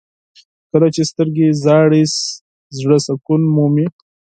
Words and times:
•کله 0.71 0.87
چې 0.95 1.01
سترګې 1.11 1.47
ژاړي، 1.61 2.03
زړه 2.77 2.97
سکون 3.05 3.41
مومي. 3.55 3.87